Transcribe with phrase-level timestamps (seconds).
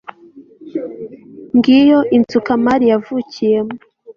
[1.57, 3.75] ngiyo inzu kamari yavukiyemo